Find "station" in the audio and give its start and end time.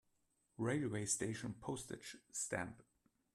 1.05-1.53